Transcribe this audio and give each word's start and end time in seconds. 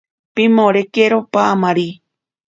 Pimorekero 0.35 1.19
paamari. 1.33 1.87